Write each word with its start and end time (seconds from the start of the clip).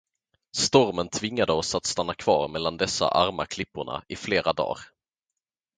Stormen 0.57 1.09
tvingade 1.09 1.53
oss 1.53 1.75
att 1.75 1.85
stanna 1.85 2.13
kvar 2.13 2.47
mellan 2.47 2.77
dessa 2.77 3.07
arma 3.07 3.45
klipporna 3.45 4.03
i 4.07 4.15
flera 4.15 4.53
dar. 4.53 4.77